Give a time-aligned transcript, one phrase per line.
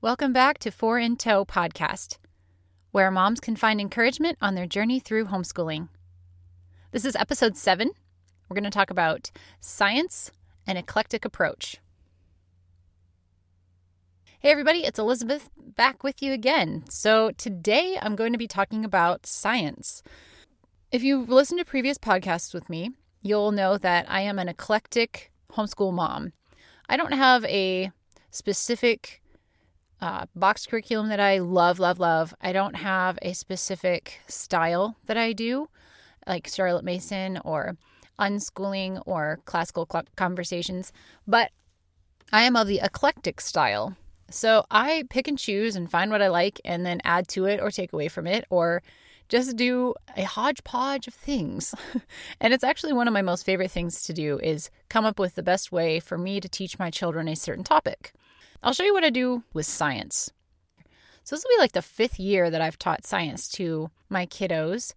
[0.00, 2.18] Welcome back to Four in Tow podcast,
[2.92, 5.88] where moms can find encouragement on their journey through homeschooling.
[6.92, 7.90] This is episode seven.
[8.48, 10.30] We're going to talk about science
[10.68, 11.78] and eclectic approach.
[14.38, 16.84] Hey, everybody, it's Elizabeth back with you again.
[16.88, 20.04] So, today I'm going to be talking about science.
[20.92, 25.32] If you've listened to previous podcasts with me, you'll know that I am an eclectic
[25.54, 26.34] homeschool mom.
[26.88, 27.90] I don't have a
[28.30, 29.22] specific
[30.00, 32.34] uh, box curriculum that I love, love, love.
[32.40, 35.68] I don't have a specific style that I do,
[36.26, 37.76] like Charlotte Mason or
[38.18, 40.92] unschooling or classical cl- conversations,
[41.26, 41.50] but
[42.32, 43.96] I am of the eclectic style.
[44.30, 47.60] So I pick and choose and find what I like and then add to it
[47.60, 48.82] or take away from it or
[49.28, 51.74] just do a hodgepodge of things.
[52.40, 55.34] and it's actually one of my most favorite things to do is come up with
[55.34, 58.12] the best way for me to teach my children a certain topic.
[58.62, 60.30] I'll show you what I do with science.
[61.24, 64.94] So this will be like the fifth year that I've taught science to my kiddos.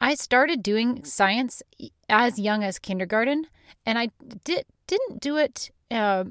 [0.00, 1.62] I started doing science
[2.08, 3.46] as young as kindergarten,
[3.84, 4.10] and I
[4.44, 6.24] did didn't do it uh,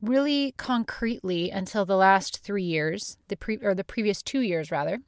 [0.00, 4.98] really concretely until the last three years, the pre or the previous two years rather.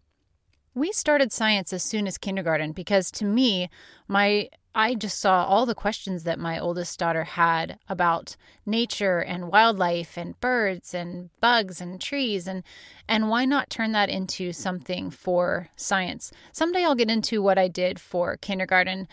[0.74, 3.70] We started science as soon as kindergarten because to me,
[4.06, 9.48] my I just saw all the questions that my oldest daughter had about nature and
[9.48, 12.62] wildlife and birds and bugs and trees and
[13.08, 16.30] and why not turn that into something for science.
[16.52, 19.08] Someday I'll get into what I did for kindergarten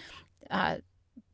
[0.51, 0.79] uh,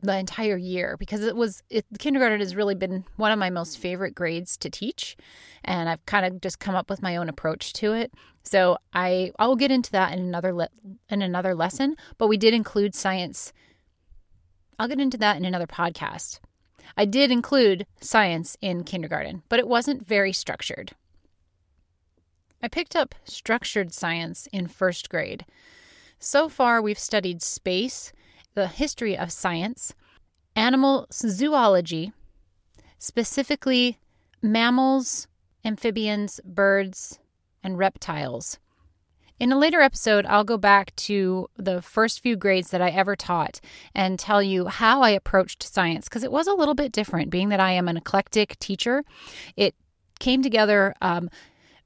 [0.02, 3.80] the entire year because it was it, kindergarten has really been one of my most
[3.80, 5.18] favorite grades to teach
[5.64, 8.14] and I've kind of just come up with my own approach to it.
[8.44, 10.70] So I I will get into that in another le-
[11.10, 13.54] in another lesson, but we did include science
[14.80, 16.40] I'll get into that in another podcast.
[16.96, 20.94] I did include science in kindergarten, but it wasn't very structured.
[22.64, 25.46] I picked up structured science in first grade.
[26.18, 28.14] So far, we've studied space
[28.56, 29.94] the history of science,
[30.56, 32.12] animal zoology,
[32.98, 34.00] specifically
[34.42, 35.28] mammals,
[35.64, 37.20] amphibians, birds,
[37.64, 38.60] and reptiles.
[39.40, 43.16] In a later episode, I'll go back to the first few grades that I ever
[43.16, 43.62] taught
[43.96, 47.30] and tell you how I approached science because it was a little bit different.
[47.30, 49.06] Being that I am an eclectic teacher,
[49.56, 49.76] it
[50.20, 51.30] came together um,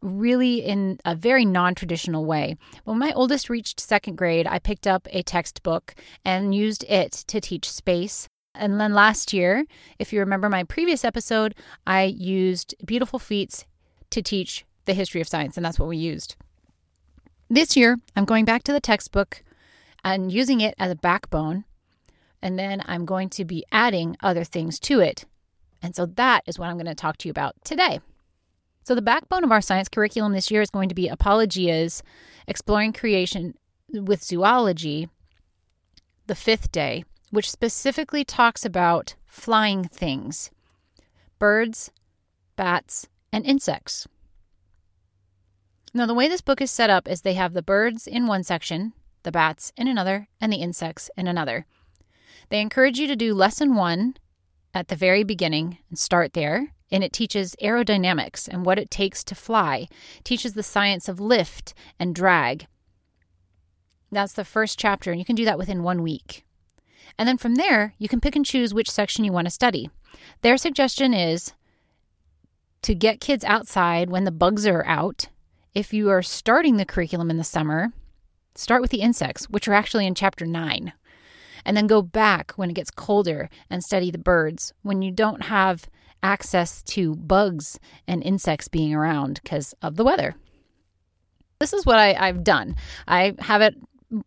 [0.02, 2.58] really in a very non traditional way.
[2.86, 5.94] When my oldest reached second grade, I picked up a textbook
[6.26, 8.28] and used it to teach space.
[8.56, 9.66] And then last year,
[10.00, 11.54] if you remember my previous episode,
[11.86, 13.66] I used Beautiful Feats
[14.10, 16.36] to teach the history of science, and that's what we used.
[17.50, 19.44] This year, I'm going back to the textbook
[20.04, 21.66] and using it as a backbone,
[22.42, 25.26] and then I'm going to be adding other things to it.
[25.82, 28.00] And so that is what I'm going to talk to you about today.
[28.86, 32.02] So, the backbone of our science curriculum this year is going to be Apologias,
[32.48, 33.56] Exploring Creation
[33.90, 35.08] with Zoology,
[36.28, 40.52] the fifth day, which specifically talks about flying things
[41.40, 41.92] birds,
[42.56, 44.08] bats, and insects.
[45.94, 48.44] Now, the way this book is set up is they have the birds in one
[48.44, 48.94] section,
[49.24, 51.66] the bats in another, and the insects in another.
[52.50, 54.16] They encourage you to do lesson one
[54.74, 59.24] at the very beginning and start there and it teaches aerodynamics and what it takes
[59.24, 59.88] to fly,
[60.24, 62.68] teaches the science of lift and drag.
[64.12, 66.46] That's the first chapter, and you can do that within one week.
[67.18, 69.90] And then from there, you can pick and choose which section you want to study.
[70.44, 71.54] Their suggestion is
[72.84, 75.30] to get kids outside when the bugs are out.
[75.74, 77.94] If you are starting the curriculum in the summer,
[78.54, 80.94] start with the insects, which are actually in chapter 9,
[81.66, 84.72] and then go back when it gets colder and study the birds.
[84.84, 85.88] When you don't have
[86.22, 90.36] access to bugs and insects being around because of the weather.
[91.60, 92.76] This is what I, I've done.
[93.08, 93.76] I have it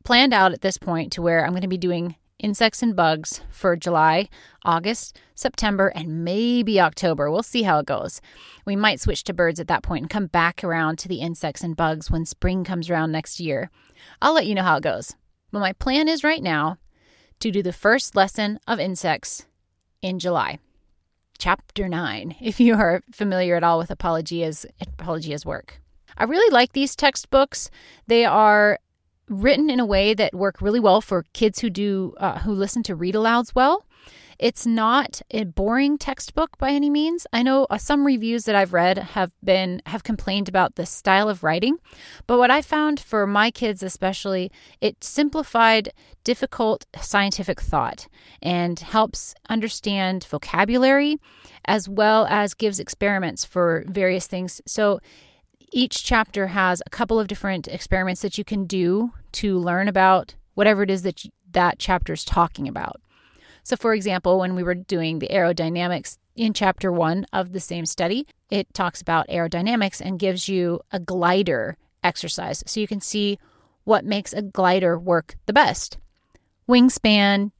[0.05, 3.41] planned out at this point to where I'm going to be doing insects and bugs
[3.51, 4.29] for July,
[4.65, 7.31] August, September, and maybe October.
[7.31, 8.21] We'll see how it goes.
[8.65, 11.63] We might switch to birds at that point and come back around to the insects
[11.63, 13.71] and bugs when spring comes around next year.
[14.21, 15.15] I'll let you know how it goes.
[15.53, 16.79] But my plan is right now
[17.41, 19.47] to do the first lesson of insects
[20.03, 20.59] in July
[21.39, 25.81] chapter 9, if you are familiar at all with Apologia's, Apologia's work.
[26.17, 27.71] I really like these textbooks.
[28.07, 28.79] They are
[29.29, 32.83] written in a way that work really well for kids who do uh, who listen
[32.85, 33.87] to read alouds well.
[34.39, 37.27] It's not a boring textbook by any means.
[37.33, 41.31] I know uh, some reviews that I've read have been have complained about the style
[41.31, 41.79] of writing,
[42.27, 44.51] but what I found for my kids especially,
[44.81, 45.91] it simplified
[46.23, 48.09] difficult scientific thought
[48.43, 51.19] and helps understand vocabulary
[51.65, 54.61] as well as gives experiments for various things.
[54.67, 55.01] So
[55.77, 60.35] each chapter has a couple of different experiments that you can do to learn about
[60.55, 62.99] whatever it is that you, that chapter is talking about.
[63.63, 67.85] So, for example, when we were doing the aerodynamics in chapter one of the same
[67.85, 72.65] study, it talks about aerodynamics and gives you a glider exercise.
[72.67, 73.39] So you can see
[73.85, 75.99] what makes a glider work the best.
[76.67, 77.51] Wingspan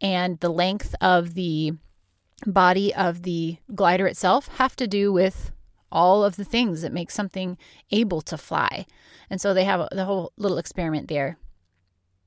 [0.00, 1.72] and the length of the
[2.46, 5.52] body of the glider itself have to do with
[5.90, 7.56] all of the things that make something
[7.90, 8.86] able to fly.
[9.30, 11.38] And so they have the whole little experiment there.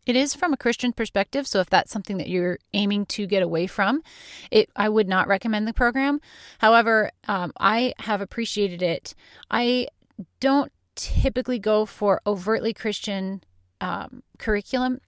[0.05, 3.43] It is from a Christian perspective, so if that's something that you're aiming to get
[3.43, 4.01] away from,
[4.49, 6.19] it I would not recommend the program.
[6.57, 9.13] However, um, I have appreciated it.
[9.51, 9.87] I
[10.39, 13.43] don't typically go for overtly Christian
[13.81, 14.99] um, curriculum,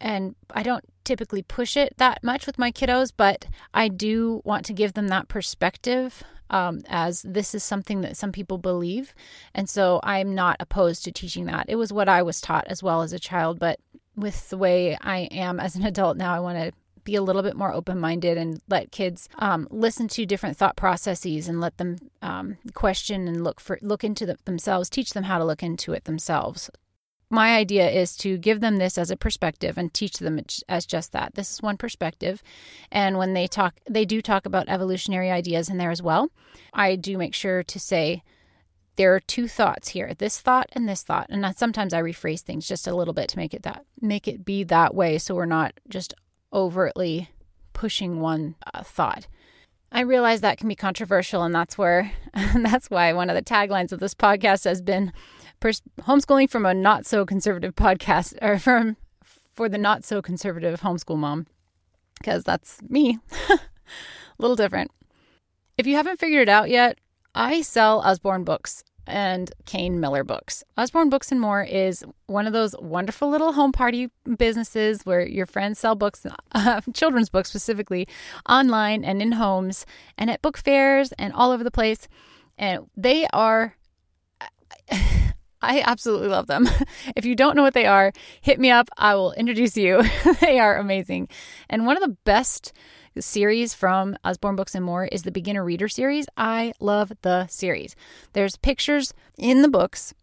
[0.00, 4.64] and I don't typically push it that much with my kiddos, but I do want
[4.66, 9.14] to give them that perspective um, as this is something that some people believe.
[9.54, 11.66] And so I'm not opposed to teaching that.
[11.68, 13.80] It was what I was taught as well as a child, but
[14.16, 16.72] with the way I am as an adult now, I want to
[17.04, 20.76] be a little bit more open minded and let kids um, listen to different thought
[20.76, 25.24] processes and let them um, question and look for look into the, themselves, teach them
[25.24, 26.70] how to look into it themselves.
[27.30, 31.12] My idea is to give them this as a perspective and teach them as just
[31.12, 31.34] that.
[31.36, 32.42] This is one perspective,
[32.90, 36.28] and when they talk, they do talk about evolutionary ideas in there as well.
[36.74, 38.24] I do make sure to say
[38.96, 42.68] there are two thoughts here this thought and this thought and sometimes i rephrase things
[42.68, 45.46] just a little bit to make it that make it be that way so we're
[45.46, 46.12] not just
[46.52, 47.30] overtly
[47.72, 49.26] pushing one uh, thought
[49.90, 52.12] i realize that can be controversial and that's where
[52.56, 55.12] that's why one of the taglines of this podcast has been
[55.60, 60.80] pers- homeschooling from a not so conservative podcast or from for the not so conservative
[60.80, 61.46] homeschool mom
[62.18, 63.18] because that's me
[63.50, 63.58] a
[64.38, 64.90] little different
[65.78, 66.98] if you haven't figured it out yet
[67.34, 70.62] I sell Usborne books and Kane Miller Books.
[70.76, 75.46] Usborne Books and More is one of those wonderful little home party businesses where your
[75.46, 78.08] friends sell books, uh, children's books specifically,
[78.48, 79.84] online and in homes
[80.16, 82.08] and at book fairs and all over the place.
[82.58, 83.76] And they are.
[85.62, 86.68] I absolutely love them.
[87.16, 88.88] If you don't know what they are, hit me up.
[88.96, 90.02] I will introduce you.
[90.40, 91.28] they are amazing.
[91.68, 92.72] And one of the best
[93.18, 96.26] series from Usborne Books and More is the Beginner Reader series.
[96.36, 97.96] I love the series.
[98.32, 100.14] There's pictures in the books.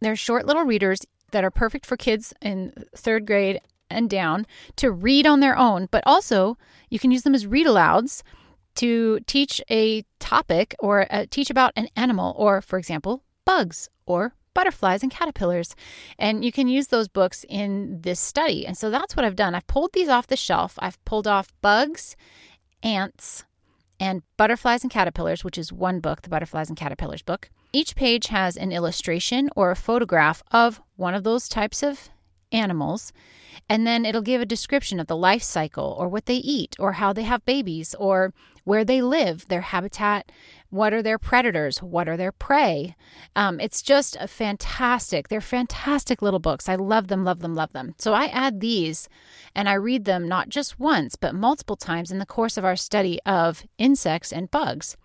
[0.00, 1.00] They're short little readers
[1.32, 3.60] that are perfect for kids in third grade
[3.90, 4.46] and down
[4.76, 6.56] to read on their own, but also
[6.88, 8.22] you can use them as read alouds
[8.76, 14.34] to teach a topic or uh, teach about an animal or, for example, bugs or
[14.54, 15.74] butterflies and caterpillars.
[16.18, 18.66] And you can use those books in this study.
[18.66, 19.54] And so that's what I've done.
[19.54, 20.78] I've pulled these off the shelf.
[20.78, 22.16] I've pulled off bugs,
[22.82, 23.44] ants,
[23.98, 27.50] and butterflies and caterpillars, which is one book, the Butterflies and Caterpillars book.
[27.72, 32.08] Each page has an illustration or a photograph of one of those types of
[32.52, 33.12] animals.
[33.68, 36.92] And then it'll give a description of the life cycle or what they eat or
[36.92, 38.32] how they have babies or
[38.64, 40.30] where they live, their habitat,
[40.70, 42.94] what are their predators, what are their prey.
[43.34, 46.68] Um, it's just a fantastic, they're fantastic little books.
[46.68, 47.94] I love them, love them, love them.
[47.98, 49.08] So I add these
[49.54, 52.76] and I read them not just once, but multiple times in the course of our
[52.76, 54.96] study of insects and bugs.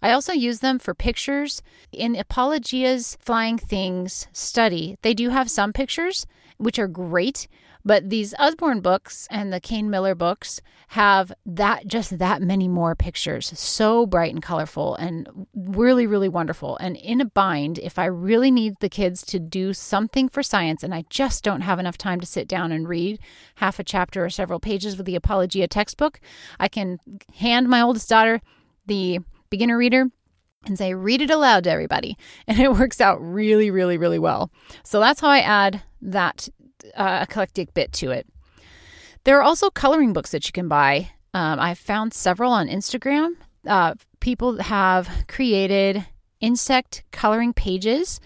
[0.00, 1.62] I also use them for pictures.
[1.90, 6.26] In Apologia's Flying Things study, they do have some pictures,
[6.58, 7.48] which are great,
[7.84, 12.94] but these Usborne books and the Kane Miller books have that just that many more
[12.94, 13.58] pictures.
[13.58, 16.76] So bright and colorful and really, really wonderful.
[16.78, 20.82] And in a bind, if I really need the kids to do something for science
[20.82, 23.20] and I just don't have enough time to sit down and read
[23.56, 26.20] half a chapter or several pages with the Apologia textbook,
[26.58, 26.98] I can
[27.36, 28.40] hand my oldest daughter
[28.86, 30.06] the beginner reader
[30.66, 32.16] and say, read it aloud to everybody.
[32.46, 34.50] And it works out really, really, really well.
[34.82, 36.48] So that's how I add that
[36.96, 38.26] uh, eclectic bit to it.
[39.24, 41.10] There are also coloring books that you can buy.
[41.34, 43.36] Um, I've found several on Instagram.
[43.66, 46.06] Uh, people have created
[46.40, 48.20] insect coloring pages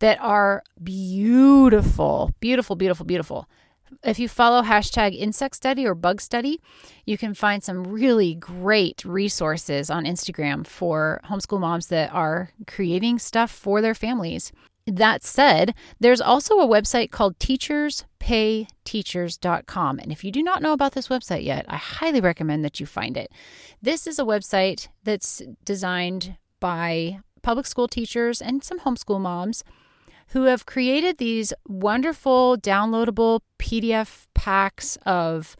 [0.00, 3.48] that are beautiful, beautiful, beautiful, beautiful.
[4.02, 6.60] If you follow hashtag insect study or bug study,
[7.06, 13.18] you can find some really great resources on Instagram for homeschool moms that are creating
[13.18, 14.52] stuff for their families.
[14.86, 19.98] That said, there's also a website called teacherspayteachers.com.
[19.98, 22.86] And if you do not know about this website yet, I highly recommend that you
[22.86, 23.32] find it.
[23.80, 29.64] This is a website that's designed by public school teachers and some homeschool moms
[30.28, 35.56] who have created these wonderful downloadable PDF packs of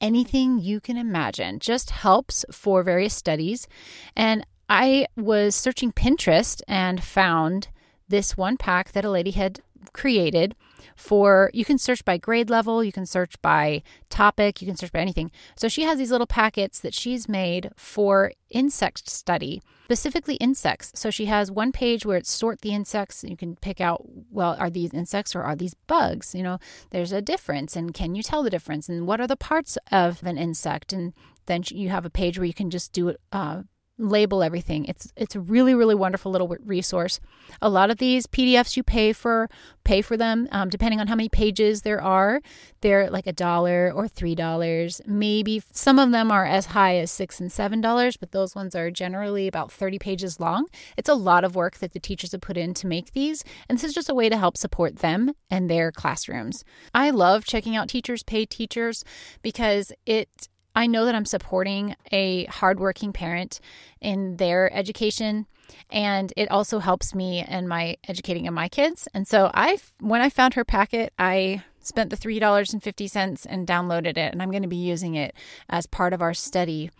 [0.00, 1.60] anything you can imagine.
[1.60, 3.68] Just helps for various studies.
[4.14, 7.68] And I was searching Pinterest and found
[8.08, 9.60] this one pack that a lady had
[9.92, 10.54] created
[10.94, 14.92] for you can search by grade level, you can search by topic, you can search
[14.92, 15.30] by anything.
[15.56, 20.92] So she has these little packets that she's made for insect study, specifically insects.
[20.94, 23.22] So she has one page where it's sort the insects.
[23.22, 26.34] and You can pick out, well, are these insects or are these bugs?
[26.34, 26.58] You know,
[26.90, 30.22] there's a difference and can you tell the difference and what are the parts of
[30.24, 30.92] an insect?
[30.92, 31.12] And
[31.46, 33.62] then you have a page where you can just do it uh,
[33.98, 34.84] label everything.
[34.86, 37.20] It's it's a really really wonderful little resource.
[37.62, 39.48] A lot of these PDFs you pay for
[39.84, 42.40] pay for them um, depending on how many pages there are.
[42.82, 45.00] They're like a dollar or three dollars.
[45.06, 48.74] Maybe some of them are as high as six and seven dollars, but those ones
[48.74, 50.66] are generally about thirty pages long.
[50.96, 53.78] It's a lot of work that the teachers have put in to make these, and
[53.78, 56.64] this is just a way to help support them and their classrooms.
[56.94, 59.04] I love checking out teachers pay teachers
[59.42, 63.60] because it I know that I'm supporting a hardworking parent
[64.00, 65.46] in their education
[65.90, 69.08] and it also helps me in my educating of my kids.
[69.14, 74.32] And so I when I found her packet, I spent the $3.50 and downloaded it
[74.32, 75.34] and I'm going to be using it
[75.68, 76.90] as part of our study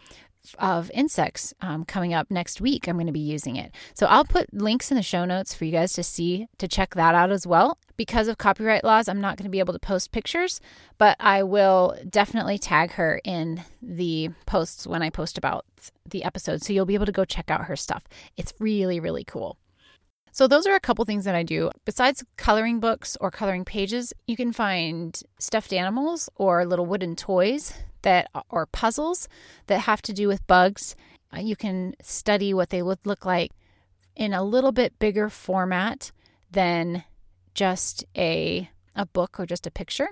[0.59, 2.87] of insects um, coming up next week.
[2.87, 3.73] I'm going to be using it.
[3.95, 6.95] So I'll put links in the show notes for you guys to see, to check
[6.95, 7.79] that out as well.
[7.97, 10.61] Because of copyright laws, I'm not going to be able to post pictures,
[10.99, 15.65] but I will definitely tag her in the posts when I post about
[16.05, 16.63] the episode.
[16.63, 18.05] So you'll be able to go check out her stuff.
[18.37, 19.57] It's really, really cool.
[20.37, 21.71] So, those are a couple things that I do.
[21.87, 27.73] Besides coloring books or coloring pages, you can find stuffed animals or little wooden toys
[28.07, 29.29] that or puzzles
[29.67, 30.95] that have to do with bugs.
[31.35, 33.51] Uh, you can study what they would look like
[34.15, 36.13] in a little bit bigger format
[36.51, 37.03] than
[37.53, 40.11] just a a book or just a picture.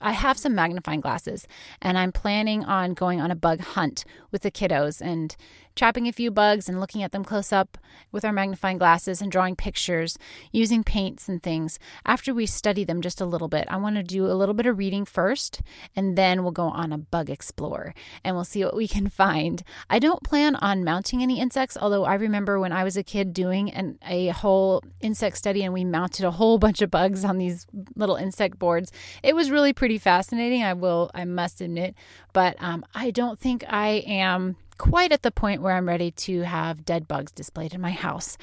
[0.00, 1.46] I have some magnifying glasses
[1.82, 5.34] and I'm planning on going on a bug hunt with the kiddos and
[5.74, 7.78] trapping a few bugs and looking at them close up
[8.10, 10.18] with our magnifying glasses and drawing pictures,
[10.50, 11.78] using paints and things.
[12.04, 14.66] After we study them just a little bit, I want to do a little bit
[14.66, 15.62] of reading first
[15.94, 19.62] and then we'll go on a bug explore and we'll see what we can find.
[19.88, 23.32] I don't plan on mounting any insects, although I remember when I was a kid
[23.32, 27.38] doing an, a whole insect study and we mounted a whole bunch of bugs on
[27.38, 28.90] these little insect boards.
[29.22, 31.94] It was really pretty fascinating, I will I must admit,
[32.34, 36.42] but um, I don't think I am quite at the point where I'm ready to
[36.42, 38.38] have dead bugs displayed in my house.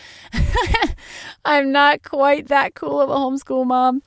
[1.46, 4.02] I'm not quite that cool of a homeschool mom.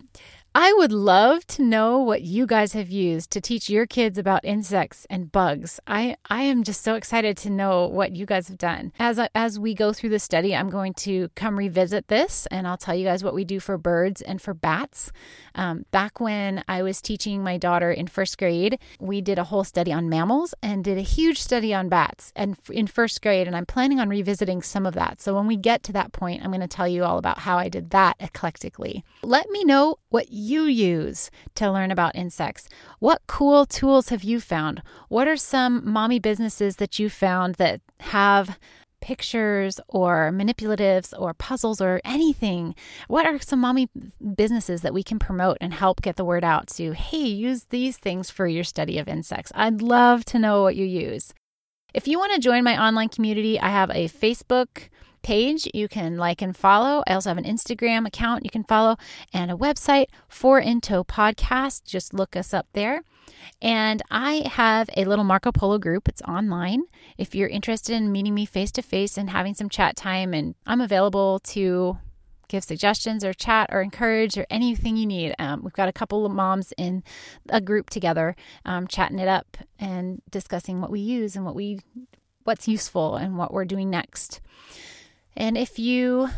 [0.61, 4.45] I would love to know what you guys have used to teach your kids about
[4.45, 5.79] insects and bugs.
[5.87, 8.93] I, I am just so excited to know what you guys have done.
[8.99, 12.77] As, as we go through the study, I'm going to come revisit this and I'll
[12.77, 15.12] tell you guys what we do for birds and for bats.
[15.55, 19.62] Um, back when I was teaching my daughter in first grade, we did a whole
[19.62, 23.47] study on mammals and did a huge study on bats and in first grade.
[23.47, 25.21] And I'm planning on revisiting some of that.
[25.21, 27.59] So when we get to that point, I'm going to tell you all about how
[27.59, 29.05] I did that eclectically.
[29.23, 32.69] Let me know what you you use to learn about insects?
[32.99, 34.83] What cool tools have you found?
[35.09, 38.59] What are some mommy businesses that you found that have
[39.00, 42.75] pictures or manipulatives or puzzles or anything?
[43.07, 43.88] What are some mommy
[44.35, 46.93] businesses that we can promote and help get the word out to?
[46.93, 49.52] Hey, use these things for your study of insects.
[49.55, 51.35] I'd love to know what you use.
[51.95, 54.88] If you want to join my online community, I have a Facebook
[55.22, 57.02] page you can like and follow.
[57.06, 58.96] I also have an Instagram account you can follow
[59.32, 61.84] and a website Four in Tow Podcast.
[61.84, 63.02] Just look us up there.
[63.60, 66.08] And I have a little Marco Polo group.
[66.08, 66.82] It's online.
[67.16, 70.54] If you're interested in meeting me face to face and having some chat time, and
[70.66, 71.98] I'm available to
[72.48, 75.34] give suggestions or chat or encourage or anything you need.
[75.38, 77.04] Um, we've got a couple of moms in
[77.48, 78.34] a group together,
[78.64, 81.80] um, chatting it up and discussing what we use and what we
[82.44, 84.40] what's useful and what we're doing next.
[85.38, 86.28] And if you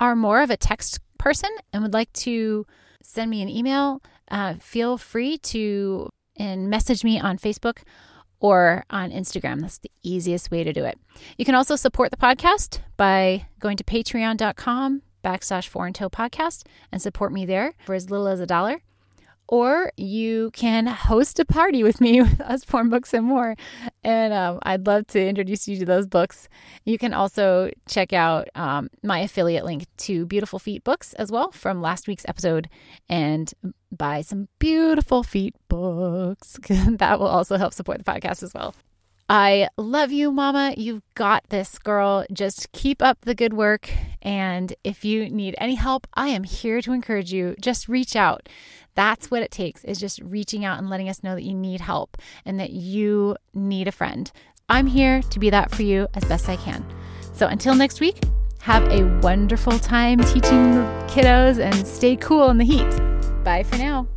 [0.00, 2.66] are more of a text person and would like to
[3.00, 7.78] send me an email, uh, feel free to and message me on Facebook
[8.40, 9.60] or on Instagram.
[9.60, 10.98] That's the easiest way to do it.
[11.38, 16.64] You can also support the podcast by going to patreon.com backslash Four in Tow podcast
[16.90, 18.82] and support me there for as little as a dollar
[19.48, 23.56] or you can host a party with me with Usborne Books and More.
[24.02, 26.48] And um, I'd love to introduce you to those books.
[26.84, 31.50] You can also check out um, my affiliate link to Beautiful Feet books as well
[31.50, 32.68] from last week's episode
[33.08, 33.52] and
[33.96, 36.58] buy some beautiful feet books.
[36.68, 38.74] that will also help support the podcast as well.
[39.28, 40.74] I love you, Mama.
[40.76, 42.24] You've got this, girl.
[42.32, 43.90] Just keep up the good work.
[44.22, 47.56] And if you need any help, I am here to encourage you.
[47.60, 48.48] Just reach out.
[48.94, 51.80] That's what it takes is just reaching out and letting us know that you need
[51.80, 54.30] help and that you need a friend.
[54.68, 56.84] I'm here to be that for you as best I can.
[57.32, 58.22] So until next week,
[58.66, 63.44] Have a wonderful time teaching the kiddos and stay cool in the heat.
[63.44, 64.08] Bye for now.